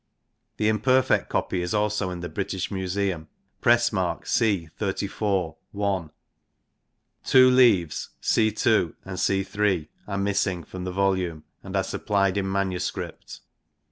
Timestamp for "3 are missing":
9.43-10.63